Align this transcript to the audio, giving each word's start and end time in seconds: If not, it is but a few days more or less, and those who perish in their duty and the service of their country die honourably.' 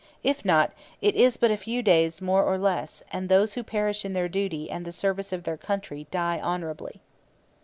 If 0.23 0.43
not, 0.43 0.71
it 0.99 1.13
is 1.13 1.37
but 1.37 1.51
a 1.51 1.57
few 1.57 1.83
days 1.83 2.23
more 2.23 2.43
or 2.43 2.57
less, 2.57 3.03
and 3.13 3.29
those 3.29 3.53
who 3.53 3.61
perish 3.61 4.03
in 4.03 4.13
their 4.13 4.27
duty 4.27 4.67
and 4.67 4.83
the 4.83 4.91
service 4.91 5.31
of 5.31 5.43
their 5.43 5.57
country 5.57 6.07
die 6.09 6.39
honourably.' 6.41 7.01